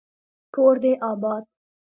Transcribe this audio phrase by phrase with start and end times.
[0.53, 1.43] کور دي اباد